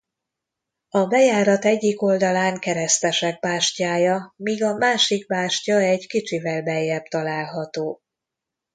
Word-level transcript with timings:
A 0.89 1.05
bejárat 1.05 1.65
egyik 1.65 2.01
oldalán 2.01 2.59
keresztesek 2.59 3.39
bástyája 3.39 4.33
míg 4.37 4.63
a 4.63 4.73
másik 4.73 5.27
bástya 5.27 5.77
egy 5.77 6.07
kicsivel 6.07 6.63
beljebb 6.63 7.03
található. 7.03 8.01